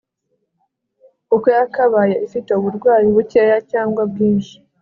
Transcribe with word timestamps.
uko 1.35 1.47
yakabaye 1.57 2.13
ifite 2.25 2.49
uburwayi 2.53 3.07
bukeya 3.15 3.57
cyangwa 3.71 4.01
bwinshi 4.11 4.55